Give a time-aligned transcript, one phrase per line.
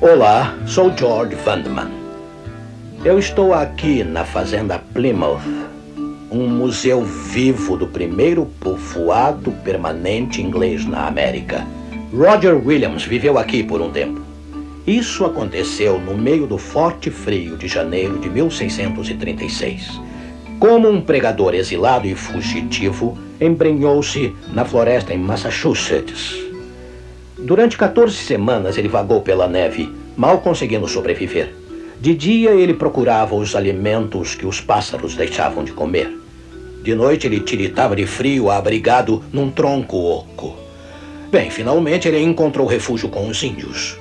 [0.00, 1.90] Olá, sou George Vandeman.
[3.04, 5.40] Eu estou aqui na Fazenda Plymouth,
[6.30, 11.66] um museu vivo do primeiro povoado permanente inglês na América.
[12.16, 14.20] Roger Williams viveu aqui por um tempo.
[14.86, 20.00] Isso aconteceu no meio do forte frio de janeiro de 1636.
[20.60, 26.46] Como um pregador exilado e fugitivo, embrenhou-se na floresta em Massachusetts
[27.38, 31.54] Durante 14 semanas ele vagou pela neve, mal conseguindo sobreviver.
[32.00, 36.10] De dia ele procurava os alimentos que os pássaros deixavam de comer.
[36.82, 40.56] De noite ele tiritava de frio abrigado num tronco oco.
[41.30, 43.96] Bem, finalmente ele encontrou refúgio com os índios.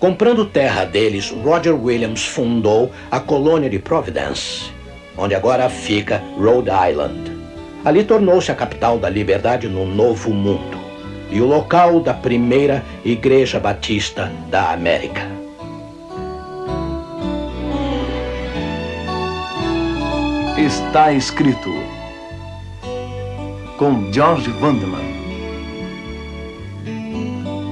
[0.00, 4.70] Comprando terra deles, Roger Williams fundou a colônia de Providence,
[5.18, 7.36] onde agora fica Rhode Island.
[7.84, 10.78] Ali tornou-se a capital da liberdade no Novo Mundo
[11.30, 15.37] e o local da primeira Igreja Batista da América.
[20.58, 21.72] Está escrito
[23.78, 24.98] com George Vandeman,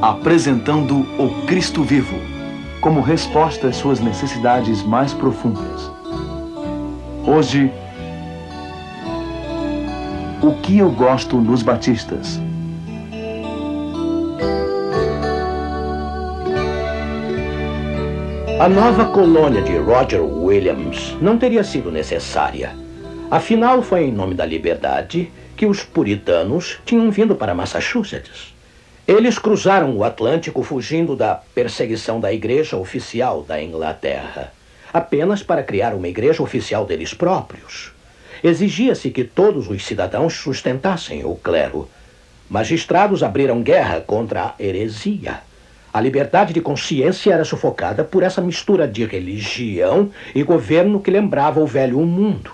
[0.00, 2.16] apresentando o Cristo vivo
[2.80, 5.90] como resposta às suas necessidades mais profundas.
[7.26, 7.72] Hoje,
[10.40, 12.40] o que eu gosto nos batistas?
[18.58, 22.74] A nova colônia de Roger Williams não teria sido necessária.
[23.30, 28.54] Afinal, foi em nome da liberdade que os puritanos tinham vindo para Massachusetts.
[29.06, 34.54] Eles cruzaram o Atlântico fugindo da perseguição da igreja oficial da Inglaterra,
[34.90, 37.92] apenas para criar uma igreja oficial deles próprios.
[38.42, 41.90] Exigia-se que todos os cidadãos sustentassem o clero.
[42.48, 45.45] Magistrados abriram guerra contra a heresia.
[45.96, 51.58] A liberdade de consciência era sufocada por essa mistura de religião e governo que lembrava
[51.58, 52.50] o velho mundo.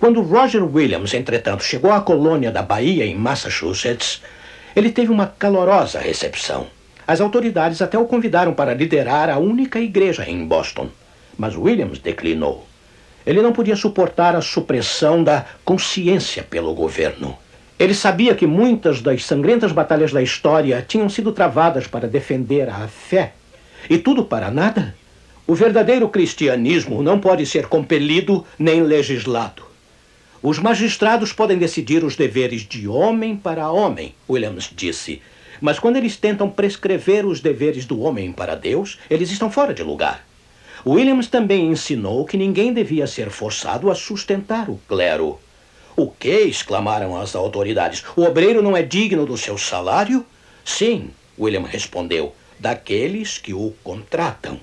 [0.00, 4.22] Quando Roger Williams, entretanto, chegou à colônia da Bahia, em Massachusetts,
[4.74, 6.66] ele teve uma calorosa recepção.
[7.06, 10.88] As autoridades até o convidaram para liderar a única igreja em Boston.
[11.36, 12.66] Mas Williams declinou.
[13.26, 17.36] Ele não podia suportar a supressão da consciência pelo governo.
[17.82, 22.86] Ele sabia que muitas das sangrentas batalhas da história tinham sido travadas para defender a
[22.86, 23.32] fé.
[23.90, 24.94] E tudo para nada?
[25.48, 29.64] O verdadeiro cristianismo não pode ser compelido nem legislado.
[30.40, 35.20] Os magistrados podem decidir os deveres de homem para homem, Williams disse.
[35.60, 39.82] Mas quando eles tentam prescrever os deveres do homem para Deus, eles estão fora de
[39.82, 40.24] lugar.
[40.86, 45.40] Williams também ensinou que ninguém devia ser forçado a sustentar o clero.
[45.94, 46.42] O que?
[46.42, 48.02] exclamaram as autoridades.
[48.16, 50.24] O obreiro não é digno do seu salário?
[50.64, 54.58] Sim, William respondeu, daqueles que o contratam.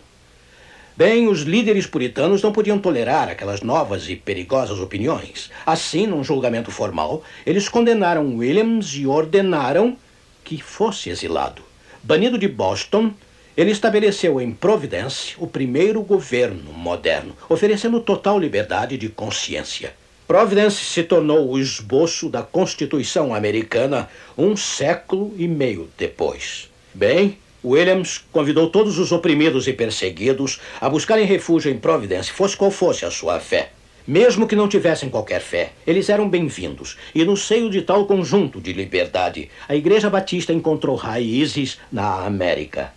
[0.97, 5.49] Bem, os líderes puritanos não podiam tolerar aquelas novas e perigosas opiniões.
[5.65, 9.95] Assim, num julgamento formal, eles condenaram Williams e ordenaram
[10.43, 11.61] que fosse exilado.
[12.03, 13.13] Banido de Boston,
[13.55, 19.93] ele estabeleceu em Providence o primeiro governo moderno, oferecendo total liberdade de consciência.
[20.29, 24.07] Providence se tornou o esboço da Constituição americana
[24.37, 26.69] um século e meio depois.
[26.93, 32.69] Bem, Williams convidou todos os oprimidos e perseguidos a buscarem refúgio em Providence, fosse qual
[32.69, 33.71] fosse a sua fé.
[34.05, 36.95] Mesmo que não tivessem qualquer fé, eles eram bem-vindos.
[37.15, 42.93] E no seio de tal conjunto de liberdade, a Igreja Batista encontrou raízes na América.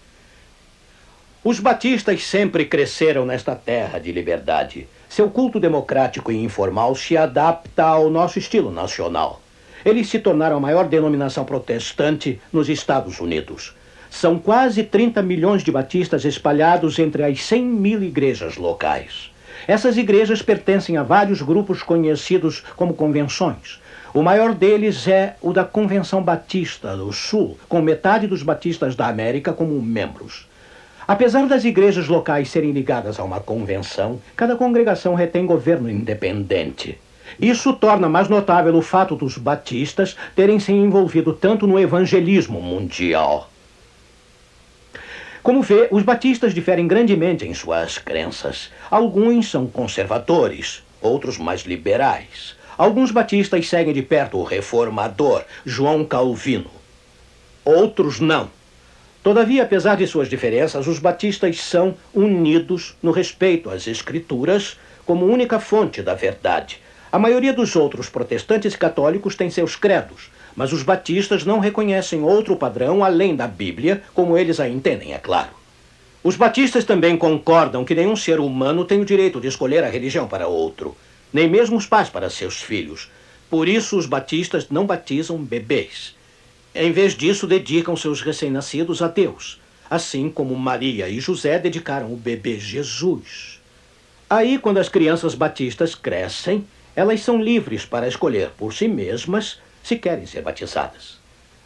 [1.43, 4.87] Os batistas sempre cresceram nesta terra de liberdade.
[5.15, 9.43] Seu culto democrático e informal se adapta ao nosso estilo nacional.
[9.85, 13.75] Eles se tornaram a maior denominação protestante nos Estados Unidos.
[14.09, 19.31] São quase 30 milhões de batistas espalhados entre as 100 mil igrejas locais.
[19.69, 23.83] Essas igrejas pertencem a vários grupos conhecidos como convenções.
[24.15, 29.09] O maior deles é o da Convenção Batista do Sul, com metade dos batistas da
[29.09, 30.51] América como membros.
[31.07, 36.99] Apesar das igrejas locais serem ligadas a uma convenção, cada congregação retém governo independente.
[37.41, 43.49] Isso torna mais notável o fato dos batistas terem se envolvido tanto no evangelismo mundial.
[45.43, 48.71] Como vê, os batistas diferem grandemente em suas crenças.
[48.89, 52.55] Alguns são conservadores, outros mais liberais.
[52.79, 56.71] Alguns batistas seguem de perto o reformador João Calvino.
[57.65, 58.51] Outros não.
[59.23, 64.77] Todavia, apesar de suas diferenças, os batistas são unidos no respeito às Escrituras
[65.07, 66.81] como única fonte da verdade.
[67.11, 72.23] A maioria dos outros protestantes e católicos tem seus credos, mas os batistas não reconhecem
[72.23, 75.51] outro padrão além da Bíblia, como eles a entendem, é claro.
[76.25, 80.27] Os batistas também concordam que nenhum ser humano tem o direito de escolher a religião
[80.27, 80.97] para outro,
[81.33, 83.09] nem mesmo os pais para seus filhos.
[83.49, 86.15] Por isso, os batistas não batizam bebês.
[86.75, 89.61] Em vez disso, dedicam seus recém-nascidos a Deus,
[89.91, 93.61] assim como Maria e José dedicaram o bebê Jesus.
[94.29, 96.67] Aí, quando as crianças batistas crescem,
[96.97, 101.21] elas são livres para escolher por si mesmas se querem ser batizadas.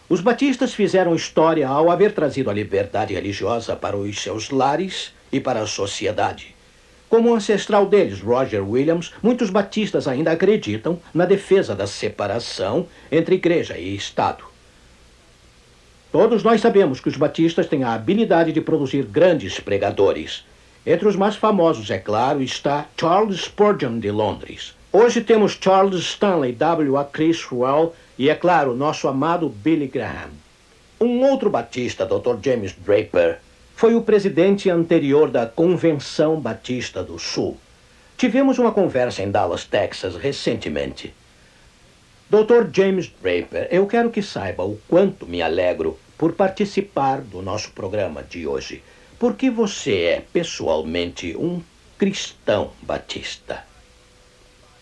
[0.09, 5.39] Os batistas fizeram história ao haver trazido a liberdade religiosa para os seus lares e
[5.39, 6.57] para a sociedade.
[7.09, 13.79] Como ancestral deles, Roger Williams, muitos batistas ainda acreditam na defesa da separação entre igreja
[13.79, 14.56] e Estado.
[16.19, 20.47] Todos nós sabemos que os batistas têm a habilidade de produzir grandes pregadores.
[20.87, 24.75] Entre os mais famosos, é claro, está Charles Spurgeon de Londres.
[24.91, 26.97] Hoje temos Charles Stanley W.
[26.97, 27.05] A.
[27.05, 30.31] Criswell e, é claro, nosso amado Billy Graham.
[30.99, 32.37] Um outro batista, Dr.
[32.43, 33.39] James Draper,
[33.75, 37.59] foi o presidente anterior da Convenção Batista do Sul.
[38.17, 41.13] Tivemos uma conversa em Dallas, Texas, recentemente.
[42.29, 42.69] Dr.
[42.73, 48.23] James Draper, eu quero que saiba o quanto me alegro por participar do nosso programa
[48.23, 48.83] de hoje,
[49.19, 51.63] porque você é, pessoalmente, um
[51.97, 53.65] cristão batista.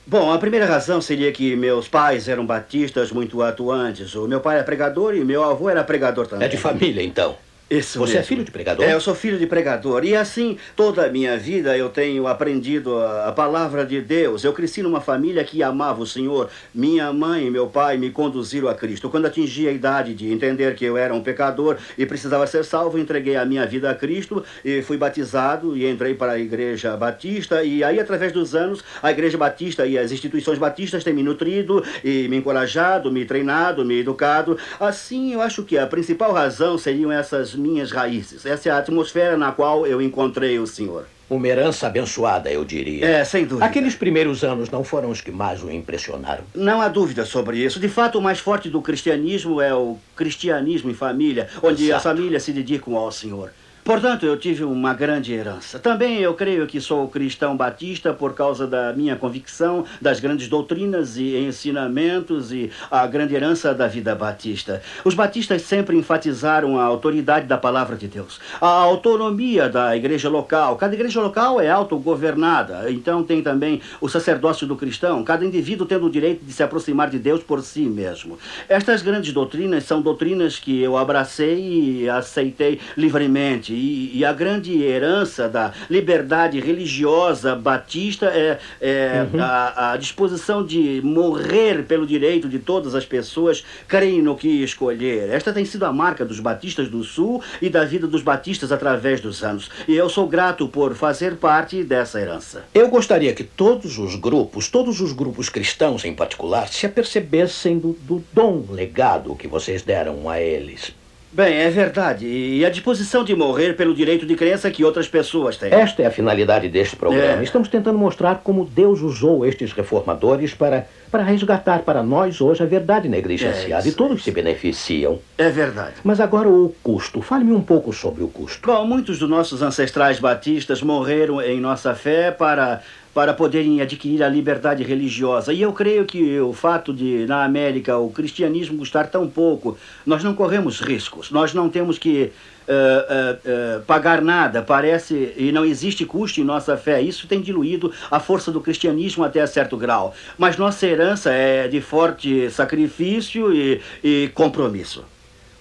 [0.06, 4.14] Bom, a primeira razão seria que meus pais eram batistas muito atuantes.
[4.14, 6.47] O meu pai era pregador e meu avô era pregador também.
[6.47, 7.37] É de família, então.
[7.79, 8.29] Isso Você é mesmo.
[8.29, 8.85] filho de pregador?
[8.85, 10.05] É, eu sou filho de pregador.
[10.05, 14.44] E assim, toda a minha vida eu tenho aprendido a, a palavra de Deus.
[14.44, 16.49] Eu cresci numa família que amava o Senhor.
[16.75, 19.09] Minha mãe e meu pai me conduziram a Cristo.
[19.11, 22.99] Quando atingi a idade de entender que eu era um pecador e precisava ser salvo,
[22.99, 27.62] entreguei a minha vida a Cristo e fui batizado e entrei para a Igreja Batista.
[27.62, 31.82] E aí, através dos anos, a Igreja Batista e as instituições batistas têm me nutrido
[32.03, 34.59] e me encorajado, me treinado, me educado.
[34.79, 38.44] Assim, eu acho que a principal razão seriam essas minhas raízes.
[38.44, 41.06] Essa é a atmosfera na qual eu encontrei o Senhor.
[41.31, 43.06] Uma herança abençoada, eu diria.
[43.06, 43.64] É, sem dúvida.
[43.64, 46.44] Aqueles primeiros anos não foram os que mais o impressionaram.
[46.55, 47.81] Não há dúvida sobre isso.
[47.81, 51.96] De fato, o mais forte do cristianismo é o cristianismo em família, onde Exato.
[51.96, 53.50] as famílias se dedicam ao Senhor.
[53.84, 55.78] Portanto, eu tive uma grande herança.
[55.78, 61.19] Também eu creio que sou cristão batista por causa da minha convicção das grandes doutrinas
[61.19, 64.81] e ensinamentos e a grande herança da vida batista.
[65.04, 70.76] Os batistas sempre enfatizaram a autoridade da palavra de Deus, a autonomia da igreja local.
[70.76, 76.06] Cada igreja local é autogovernada, então tem também o sacerdócio do cristão, cada indivíduo tendo
[76.06, 78.38] o direito de se aproximar de Deus por si mesmo.
[78.66, 83.74] Estas grandes doutrinas são doutrinas que eu abracei e aceitei livremente.
[83.75, 91.00] E, e a grande herança da liberdade religiosa batista é, é a, a disposição de
[91.03, 95.31] morrer pelo direito de todas as pessoas creem no que escolher.
[95.31, 99.21] Esta tem sido a marca dos batistas do Sul e da vida dos batistas através
[99.21, 99.71] dos anos.
[99.88, 102.65] E eu sou grato por fazer parte dessa herança.
[102.75, 107.93] Eu gostaria que todos os grupos, todos os grupos cristãos em particular, se apercebessem do,
[108.03, 110.94] do dom legado que vocês deram a eles.
[111.34, 112.28] Bem, é verdade.
[112.28, 115.75] E a disposição de morrer pelo direito de crença que outras pessoas têm.
[115.75, 117.40] Esta é a finalidade deste programa.
[117.40, 117.42] É.
[117.42, 122.66] Estamos tentando mostrar como Deus usou estes reformadores para, para resgatar para nós hoje a
[122.66, 123.84] verdade negligenciada.
[123.84, 125.19] É e todos se beneficiam.
[125.36, 125.94] É verdade.
[126.04, 127.20] Mas agora o custo.
[127.20, 128.64] Fale-me um pouco sobre o custo.
[128.64, 132.80] Bom, muitos dos nossos ancestrais batistas morreram em nossa fé para,
[133.14, 135.52] para poderem adquirir a liberdade religiosa.
[135.52, 140.25] E eu creio que o fato de, na América, o cristianismo custar tão pouco, nós
[140.25, 141.30] não corremos riscos.
[141.30, 142.33] Nós não temos que
[142.66, 147.00] eh, eh, eh, pagar nada, parece, e não existe custo em nossa fé.
[147.00, 150.12] Isso tem diluído a força do cristianismo até certo grau.
[150.37, 155.04] Mas nossa herança é de forte sacrifício e, e compromisso.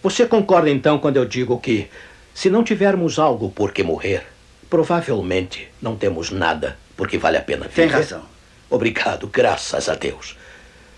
[0.02, 1.88] Você concorda então quando eu digo que,
[2.34, 4.24] se não tivermos algo por que morrer,
[4.70, 7.88] provavelmente não temos nada por que vale a pena viver?
[7.88, 8.24] Tem razão.
[8.70, 10.38] Obrigado, graças a Deus.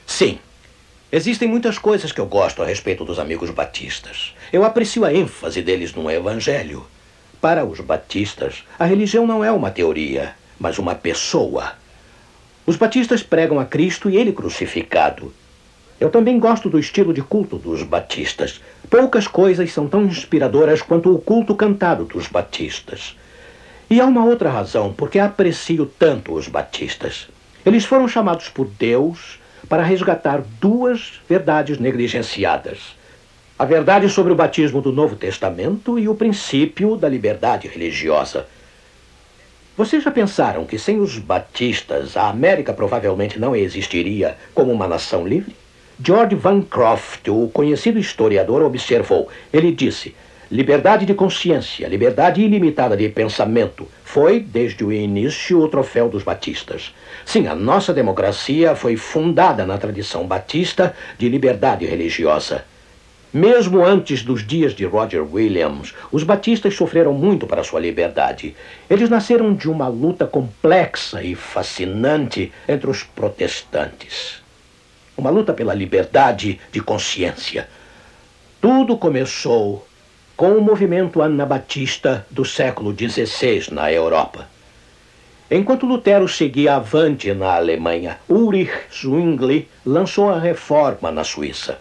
[0.05, 0.39] Sim,
[1.11, 4.33] existem muitas coisas que eu gosto a respeito dos amigos batistas.
[4.51, 6.85] Eu aprecio a ênfase deles no Evangelho.
[7.41, 11.73] Para os batistas, a religião não é uma teoria, mas uma pessoa.
[12.65, 15.33] Os batistas pregam a Cristo e ele crucificado.
[15.99, 18.61] Eu também gosto do estilo de culto dos batistas.
[18.89, 23.15] Poucas coisas são tão inspiradoras quanto o culto cantado dos batistas.
[23.89, 27.27] E há uma outra razão porque aprecio tanto os batistas.
[27.65, 29.39] Eles foram chamados por Deus
[29.69, 32.95] para resgatar duas verdades negligenciadas:
[33.57, 38.47] a verdade sobre o batismo do Novo Testamento e o princípio da liberdade religiosa.
[39.77, 45.27] Vocês já pensaram que sem os batistas a América provavelmente não existiria como uma nação
[45.27, 45.55] livre?
[46.01, 49.29] George Van Croft, o conhecido historiador, observou.
[49.53, 50.15] Ele disse:
[50.51, 56.93] Liberdade de consciência, liberdade ilimitada de pensamento, foi, desde o início, o troféu dos batistas.
[57.25, 62.63] Sim, a nossa democracia foi fundada na tradição batista de liberdade religiosa.
[63.33, 68.55] Mesmo antes dos dias de Roger Williams, os batistas sofreram muito para sua liberdade.
[68.87, 74.43] Eles nasceram de uma luta complexa e fascinante entre os protestantes.
[75.17, 77.67] Uma luta pela liberdade de consciência.
[78.61, 79.85] Tudo começou
[80.35, 84.47] com o movimento anabatista do século XVI na Europa.
[85.49, 91.79] Enquanto Lutero seguia avante na Alemanha, Ulrich Zwingli lançou a reforma na Suíça.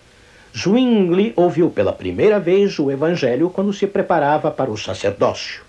[0.57, 5.63] Zwingli ouviu pela primeira vez o Evangelho quando se preparava para o sacerdócio.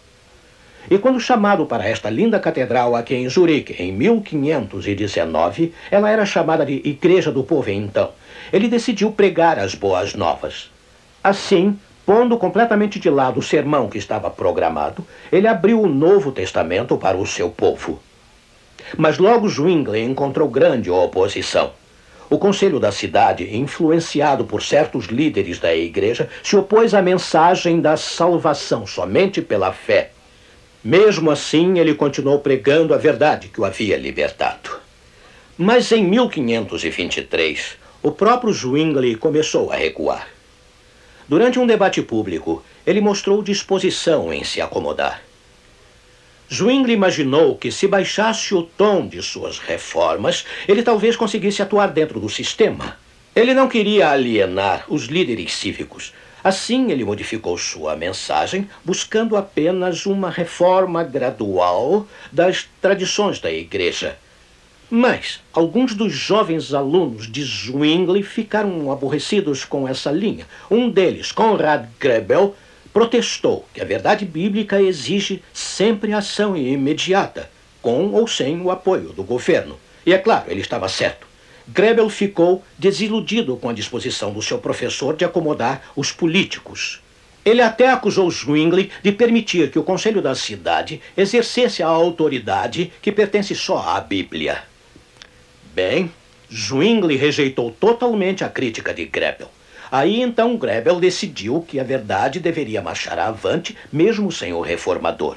[0.91, 6.63] E quando chamado para esta linda catedral aqui em Zurique, em 1519, ela era chamada
[6.63, 8.11] de Igreja do Povo então,
[8.53, 10.69] ele decidiu pregar as boas novas.
[11.23, 11.75] Assim,
[12.05, 17.17] pondo completamente de lado o sermão que estava programado, ele abriu o Novo Testamento para
[17.17, 18.00] o seu povo.
[18.95, 21.71] Mas logo Zwingli encontrou grande oposição.
[22.29, 27.97] O conselho da cidade, influenciado por certos líderes da igreja, se opôs à mensagem da
[27.97, 30.12] salvação somente pela fé.
[30.83, 34.69] Mesmo assim, ele continuou pregando a verdade que o havia libertado.
[35.57, 40.34] Mas em 1523, o próprio Zwingli começou a recuar.
[41.27, 45.22] Durante um debate público, ele mostrou disposição em se acomodar.
[46.53, 52.20] Zwingli imaginou que, se baixasse o tom de suas reformas, ele talvez conseguisse atuar dentro
[52.20, 52.98] do sistema.
[53.36, 56.13] Ele não queria alienar os líderes cívicos.
[56.44, 64.15] Assim, ele modificou sua mensagem, buscando apenas uma reforma gradual das tradições da igreja.
[64.89, 70.45] Mas alguns dos jovens alunos de Zwingli ficaram aborrecidos com essa linha.
[70.69, 72.55] Um deles, Conrad Grebel,
[72.93, 77.49] protestou que a verdade bíblica exige sempre ação imediata,
[77.81, 79.75] com ou sem o apoio do governo.
[80.05, 81.25] E é claro, ele estava certo.
[81.67, 87.01] Grebel ficou desiludido com a disposição do seu professor de acomodar os políticos.
[87.43, 93.11] Ele até acusou Zwingli de permitir que o conselho da cidade exercesse a autoridade que
[93.11, 94.63] pertence só à Bíblia.
[95.75, 96.10] Bem,
[96.50, 99.51] Zwingli rejeitou totalmente a crítica de Grebel.
[99.91, 105.36] Aí então Grebel decidiu que a verdade deveria marchar avante, mesmo sem o reformador.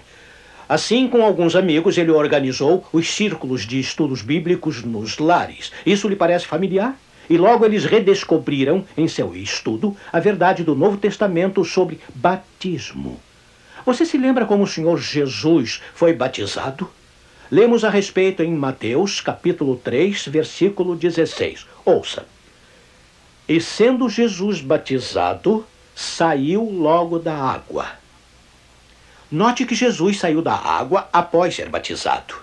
[0.68, 5.73] Assim, com alguns amigos, ele organizou os círculos de estudos bíblicos nos lares.
[5.85, 6.97] Isso lhe parece familiar?
[7.28, 13.18] E logo eles redescobriram, em seu estudo, a verdade do Novo Testamento sobre batismo.
[13.85, 16.88] Você se lembra como o Senhor Jesus foi batizado?
[17.50, 21.66] Lemos a respeito em Mateus, capítulo 3, versículo 16.
[21.82, 22.26] Ouça.
[23.48, 27.86] E sendo Jesus batizado, saiu logo da água.
[29.32, 32.34] Note que Jesus saiu da água após ser batizado.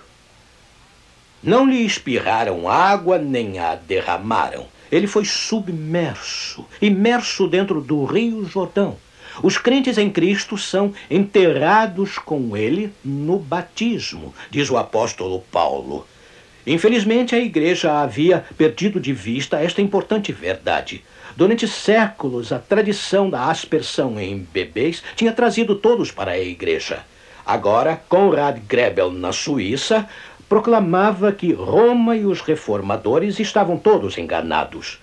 [1.40, 4.66] Não lhe espirraram água nem a derramaram.
[4.90, 8.96] Ele foi submerso, imerso dentro do rio Jordão.
[9.42, 16.06] Os crentes em Cristo são enterrados com ele no batismo, diz o apóstolo Paulo.
[16.66, 21.04] Infelizmente, a igreja havia perdido de vista esta importante verdade.
[21.36, 27.04] Durante séculos, a tradição da aspersão em bebês tinha trazido todos para a igreja.
[27.44, 30.08] Agora, Conrad Grebel, na Suíça,
[30.48, 34.98] proclamava que Roma e os reformadores estavam todos enganados.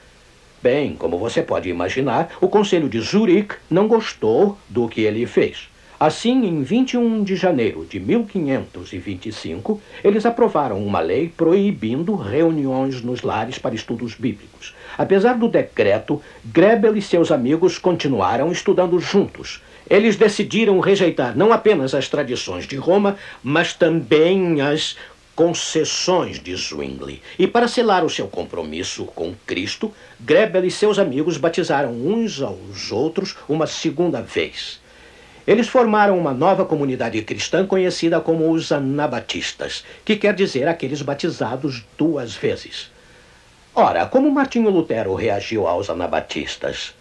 [0.63, 5.67] Bem, como você pode imaginar, o Conselho de Zurique não gostou do que ele fez.
[5.99, 13.59] Assim, em 21 de janeiro de 1525, eles aprovaram uma lei proibindo reuniões nos lares
[13.59, 14.73] para estudos bíblicos.
[14.97, 19.61] Apesar do decreto, Grebel e seus amigos continuaram estudando juntos.
[19.89, 24.95] Eles decidiram rejeitar não apenas as tradições de Roma, mas também as
[25.35, 27.21] concessões de Zwingli.
[27.37, 32.91] E para selar o seu compromisso com Cristo, Grebel e seus amigos batizaram uns aos
[32.91, 34.81] outros uma segunda vez.
[35.45, 41.83] Eles formaram uma nova comunidade cristã conhecida como os Anabatistas, que quer dizer aqueles batizados
[41.97, 42.89] duas vezes.
[43.75, 46.93] Ora, como Martinho Lutero reagiu aos Anabatistas?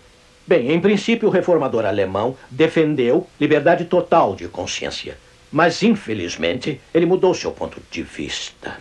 [0.44, 5.16] Bem, em princípio, o reformador alemão defendeu liberdade total de consciência.
[5.52, 8.80] Mas, infelizmente, ele mudou seu ponto de vista.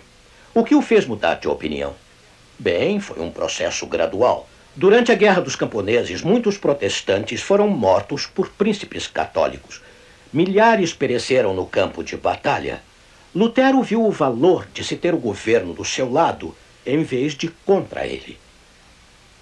[0.53, 1.93] O que o fez mudar de opinião?
[2.57, 4.47] Bem, foi um processo gradual.
[4.73, 9.81] Durante a Guerra dos Camponeses, muitos protestantes foram mortos por príncipes católicos.
[10.31, 12.81] Milhares pereceram no campo de batalha.
[13.35, 17.49] Lutero viu o valor de se ter o governo do seu lado em vez de
[17.65, 18.37] contra ele.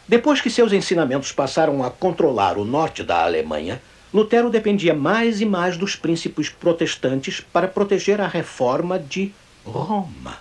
[0.07, 3.79] Depois que seus ensinamentos passaram a controlar o norte da Alemanha,
[4.11, 9.31] Lutero dependia mais e mais dos príncipes protestantes para proteger a reforma de
[9.63, 10.37] Roma.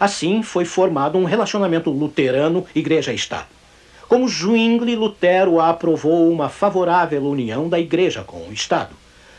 [0.00, 3.46] Assim foi formado um relacionamento luterano igreja-estado.
[4.08, 8.96] Como Zwingli, Lutero aprovou uma favorável união da igreja com o Estado.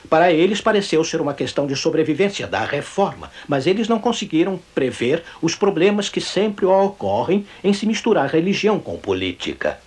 [0.10, 5.24] Para eles pareceu ser uma questão de sobrevivência da reforma, mas eles não conseguiram prever
[5.42, 9.80] os problemas que sempre ocorrem em se misturar religião com política.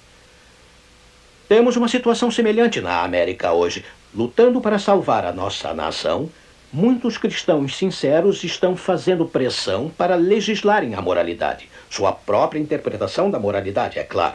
[1.49, 3.83] Temos uma situação semelhante na América hoje.
[4.14, 6.28] Lutando para salvar a nossa nação,
[6.71, 11.71] muitos cristãos sinceros estão fazendo pressão para legislarem a moralidade.
[11.88, 14.35] Sua própria interpretação da moralidade, é claro.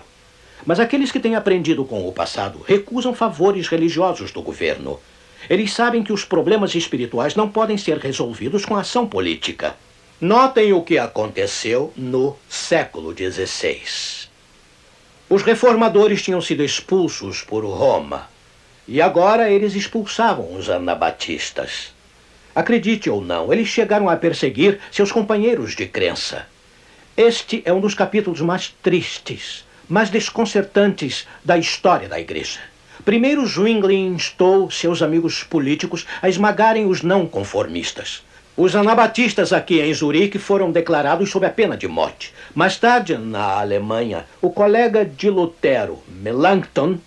[0.66, 5.00] Mas aqueles que têm aprendido com o passado recusam favores religiosos do governo.
[5.48, 9.76] Eles sabem que os problemas espirituais não podem ser resolvidos com ação política.
[10.20, 14.23] Notem o que aconteceu no século XVI.
[15.34, 18.30] Os reformadores tinham sido expulsos por Roma
[18.88, 21.92] e agora eles expulsavam os anabatistas.
[22.54, 26.46] Acredite ou não, eles chegaram a perseguir seus companheiros de crença.
[27.18, 32.60] Este é um dos capítulos mais tristes, mais desconcertantes da história da igreja.
[33.04, 38.22] Primeiro, Zwingli instou seus amigos políticos a esmagarem os não conformistas.
[38.56, 42.32] Os anabatistas aqui em Zurique foram declarados sob a pena de morte.
[42.54, 47.00] Mais tarde, na Alemanha, o colega de Lutero, Melanchthon,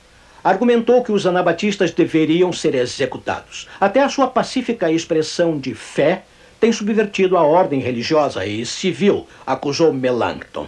[0.42, 3.68] argumentou que os anabatistas deveriam ser executados.
[3.80, 6.24] Até a sua pacífica expressão de fé
[6.58, 10.66] tem subvertido a ordem religiosa e civil, acusou Melanchthon.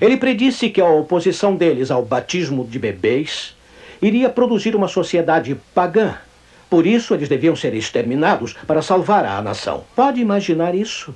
[0.00, 3.54] Ele predisse que a oposição deles ao batismo de bebês
[4.00, 6.16] iria produzir uma sociedade pagã.
[6.70, 9.82] Por isso, eles deviam ser exterminados para salvar a nação.
[9.96, 11.12] Pode imaginar isso?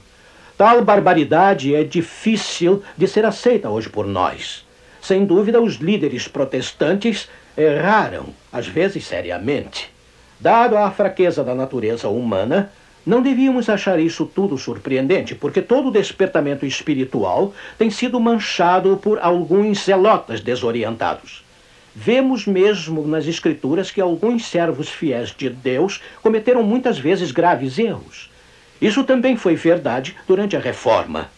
[0.59, 4.67] Tal barbaridade é difícil de ser aceita hoje por nós.
[5.01, 9.93] Sem dúvida, os líderes protestantes erraram, às vezes seriamente.
[10.41, 12.73] Dado a fraqueza da natureza humana,
[13.07, 19.85] não devíamos achar isso tudo surpreendente, porque todo despertamento espiritual tem sido manchado por alguns
[19.85, 21.44] zelotas desorientados.
[21.97, 28.29] Vemos mesmo nas Escrituras que alguns servos fiéis de Deus cometeram muitas vezes graves erros.
[28.83, 31.31] Isso também foi verdade durante a Reforma.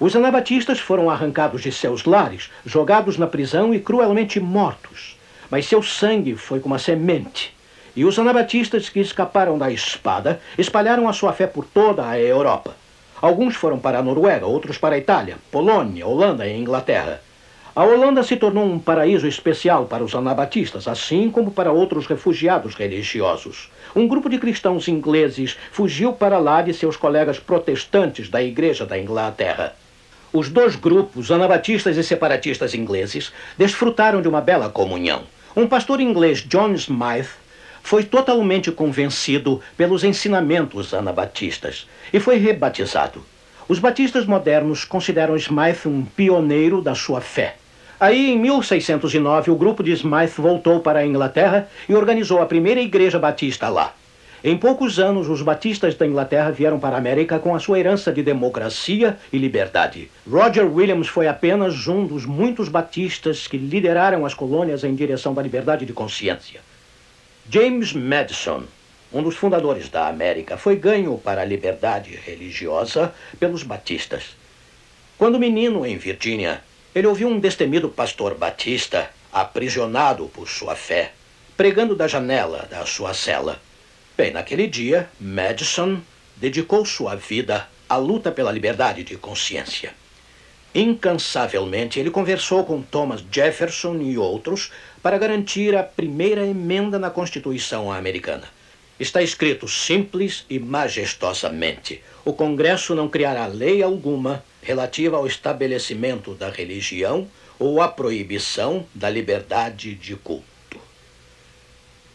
[0.00, 5.16] Os anabatistas foram arrancados de seus lares, jogados na prisão e cruelmente mortos.
[5.48, 7.54] Mas seu sangue foi como a semente.
[7.94, 12.74] E os anabatistas que escaparam da espada espalharam a sua fé por toda a Europa.
[13.20, 17.22] Alguns foram para a Noruega, outros para a Itália, Polônia, Holanda e Inglaterra.
[17.74, 22.74] A Holanda se tornou um paraíso especial para os anabatistas, assim como para outros refugiados
[22.74, 23.70] religiosos.
[23.96, 28.98] Um grupo de cristãos ingleses fugiu para lá de seus colegas protestantes da Igreja da
[28.98, 29.74] Inglaterra.
[30.34, 35.22] Os dois grupos, anabatistas e separatistas ingleses, desfrutaram de uma bela comunhão.
[35.56, 37.30] Um pastor inglês, John Smythe,
[37.82, 43.24] foi totalmente convencido pelos ensinamentos anabatistas e foi rebatizado.
[43.66, 47.56] Os batistas modernos consideram Smythe um pioneiro da sua fé.
[48.02, 52.80] Aí, em 1609, o grupo de Smythe voltou para a Inglaterra e organizou a primeira
[52.80, 53.94] igreja batista lá.
[54.42, 58.12] Em poucos anos, os batistas da Inglaterra vieram para a América com a sua herança
[58.12, 60.10] de democracia e liberdade.
[60.28, 65.40] Roger Williams foi apenas um dos muitos batistas que lideraram as colônias em direção da
[65.40, 66.60] liberdade de consciência.
[67.48, 68.64] James Madison,
[69.12, 74.36] um dos fundadores da América, foi ganho para a liberdade religiosa pelos batistas.
[75.16, 76.62] Quando menino em Virgínia,
[76.94, 81.12] ele ouviu um destemido pastor batista, aprisionado por sua fé,
[81.56, 83.60] pregando da janela da sua cela.
[84.16, 86.00] Bem, naquele dia, Madison
[86.36, 89.94] dedicou sua vida à luta pela liberdade de consciência.
[90.74, 94.70] Incansavelmente, ele conversou com Thomas Jefferson e outros
[95.02, 98.48] para garantir a primeira emenda na Constituição americana.
[98.98, 106.48] Está escrito simples e majestosamente: o Congresso não criará lei alguma relativa ao estabelecimento da
[106.48, 110.46] religião ou à proibição da liberdade de culto.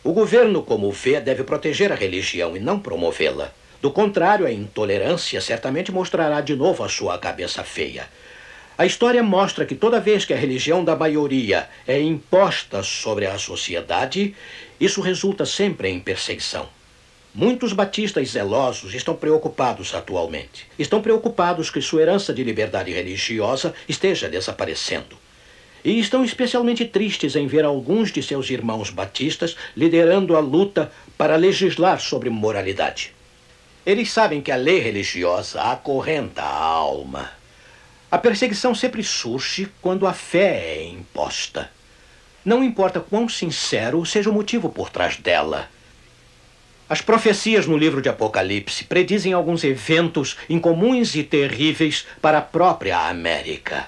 [0.04, 3.52] O governo, como vê, deve proteger a religião e não promovê-la.
[3.82, 8.08] Do contrário, a intolerância certamente mostrará de novo a sua cabeça feia.
[8.78, 13.38] A história mostra que toda vez que a religião da maioria é imposta sobre a
[13.38, 14.34] sociedade,
[14.80, 16.77] isso resulta sempre em perseguição.
[17.40, 20.66] Muitos batistas zelosos estão preocupados atualmente.
[20.80, 25.16] Estão preocupados que sua herança de liberdade religiosa esteja desaparecendo.
[25.86, 31.36] E estão especialmente tristes em ver alguns de seus irmãos batistas liderando a luta para
[31.36, 33.14] legislar sobre moralidade.
[33.86, 37.30] Eles sabem que a lei religiosa acorrenta a alma.
[38.10, 41.70] A perseguição sempre surge quando a fé é imposta.
[42.44, 45.70] Não importa quão sincero seja o motivo por trás dela.
[46.90, 53.10] As profecias no livro de Apocalipse predizem alguns eventos incomuns e terríveis para a própria
[53.10, 53.88] América.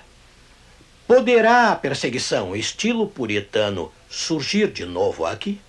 [1.07, 5.61] Poderá a perseguição estilo puritano surgir de novo aqui?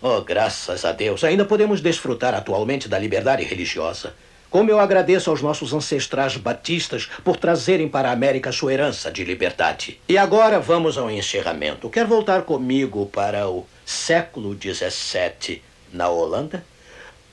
[0.00, 4.14] Oh, graças a Deus, ainda podemos desfrutar atualmente da liberdade religiosa.
[4.48, 9.24] Como eu agradeço aos nossos ancestrais batistas por trazerem para a América sua herança de
[9.24, 10.00] liberdade.
[10.08, 11.90] E agora vamos ao encerramento.
[11.90, 15.60] Quer voltar comigo para o século XVII
[15.96, 16.64] na Holanda?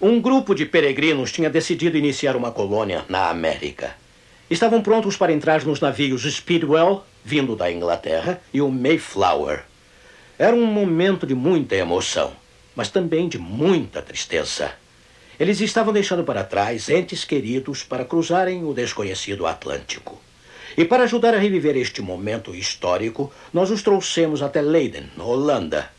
[0.02, 3.95] Um grupo de peregrinos tinha decidido iniciar uma colônia na América.
[4.49, 9.63] Estavam prontos para entrar nos navios Speedwell, vindo da Inglaterra, e o Mayflower.
[10.38, 12.34] Era um momento de muita emoção,
[12.76, 14.71] mas também de muita tristeza.
[15.39, 20.19] Eles estavam deixando para trás entes queridos para cruzarem o desconhecido Atlântico.
[20.78, 25.89] E para ajudar a reviver este momento histórico, nós os trouxemos até Leiden, Holanda.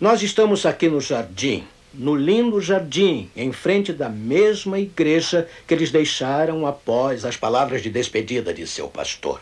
[0.00, 5.90] Nós estamos aqui no jardim, no lindo jardim, em frente da mesma igreja que eles
[5.90, 9.40] deixaram após as palavras de despedida de seu pastor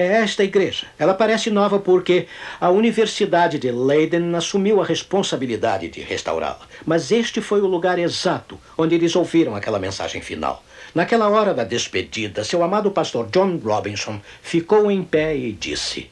[0.00, 0.86] é esta igreja.
[0.98, 2.26] Ela parece nova porque
[2.60, 6.66] a Universidade de Leiden assumiu a responsabilidade de restaurá-la.
[6.84, 10.64] Mas este foi o lugar exato onde eles ouviram aquela mensagem final.
[10.94, 16.10] Naquela hora da despedida, seu amado pastor John Robinson ficou em pé e disse: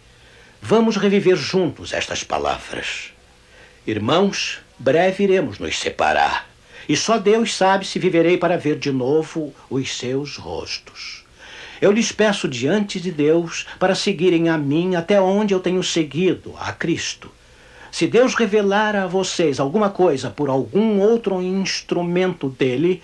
[0.61, 3.13] Vamos reviver juntos estas palavras.
[3.87, 6.49] Irmãos, breve iremos nos separar.
[6.89, 11.25] E só Deus sabe se viverei para ver de novo os seus rostos.
[11.81, 16.55] Eu lhes peço diante de Deus para seguirem a mim até onde eu tenho seguido,
[16.59, 17.31] a Cristo.
[17.91, 23.03] Se Deus revelar a vocês alguma coisa por algum outro instrumento dele,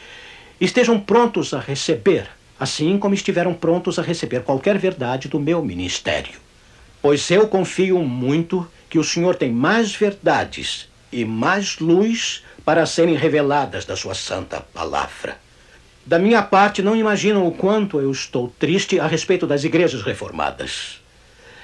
[0.60, 6.38] estejam prontos a receber, assim como estiveram prontos a receber qualquer verdade do meu ministério.
[7.00, 13.14] Pois eu confio muito que o Senhor tem mais verdades e mais luz para serem
[13.14, 15.38] reveladas da sua santa palavra.
[16.04, 21.00] Da minha parte, não imaginam o quanto eu estou triste a respeito das igrejas reformadas.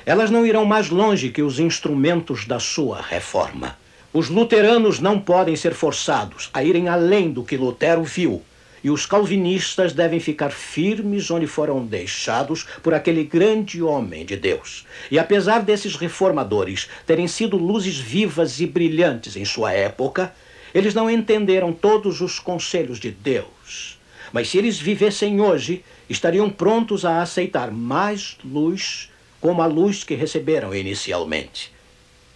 [0.07, 3.77] Elas não irão mais longe que os instrumentos da sua reforma.
[4.13, 8.43] Os luteranos não podem ser forçados a irem além do que Lutero viu,
[8.83, 14.87] e os calvinistas devem ficar firmes onde foram deixados por aquele grande homem de Deus.
[15.11, 20.35] E apesar desses reformadores terem sido luzes vivas e brilhantes em sua época,
[20.75, 24.01] eles não entenderam todos os conselhos de Deus
[24.33, 30.15] mas se eles vivessem hoje, estariam prontos a aceitar mais luz como a luz que
[30.15, 31.73] receberam inicialmente.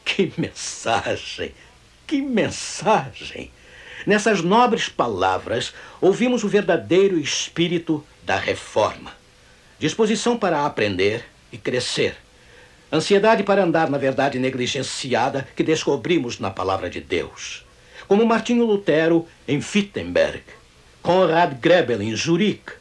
[0.04, 1.52] Que mensagem!
[2.06, 3.50] Que mensagem!
[4.06, 9.12] Nessas nobres palavras, ouvimos o verdadeiro espírito da reforma.
[9.78, 12.16] Disposição para aprender e crescer.
[12.92, 17.64] Ansiedade para andar na verdade negligenciada que descobrimos na palavra de Deus.
[18.06, 20.42] Como Martinho Lutero em Wittenberg
[21.02, 22.72] Conrad Grebel em Zurique,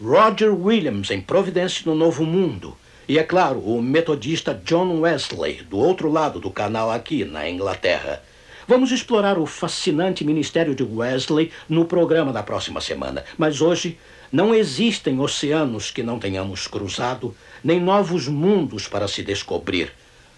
[0.00, 2.76] Roger Williams em Providência no Novo Mundo
[3.08, 8.22] e, é claro, o metodista John Wesley, do outro lado do canal aqui na Inglaterra.
[8.66, 13.24] Vamos explorar o fascinante ministério de Wesley no programa da próxima semana.
[13.36, 13.98] Mas hoje
[14.30, 19.92] não existem oceanos que não tenhamos cruzado, nem novos mundos para se descobrir.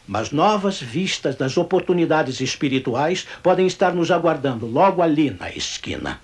[0.07, 6.21] Mas novas vistas das oportunidades espirituais podem estar nos aguardando logo ali na esquina.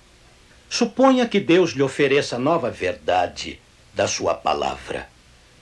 [0.69, 3.59] Suponha que Deus lhe ofereça nova verdade
[3.93, 5.07] da sua palavra.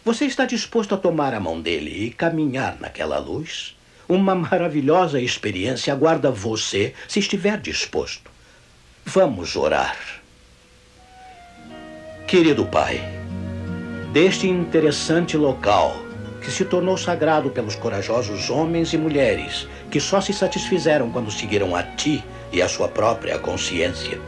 [0.06, 3.76] Você está disposto a tomar a mão dele e caminhar naquela luz?
[4.10, 8.30] Uma maravilhosa experiência aguarda você se estiver disposto.
[9.06, 9.96] Vamos orar.
[12.28, 13.02] Querido Pai,
[14.12, 15.96] deste interessante local
[16.42, 21.76] que se tornou sagrado pelos corajosos homens e mulheres que só se satisfizeram quando seguiram
[21.76, 24.20] a Ti e a sua própria consciência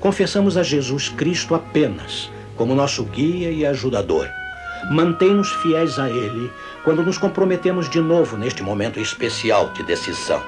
[0.00, 4.28] confessamos a Jesus Cristo apenas como nosso guia e ajudador.
[4.90, 6.52] Mantém-nos fiéis a Ele
[6.84, 10.42] quando nos comprometemos de novo neste momento especial de decisão.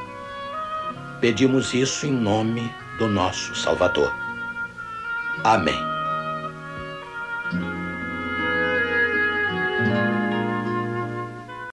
[1.21, 4.13] Pedimos isso em nome do nosso Salvador.
[5.45, 6.00] Amém.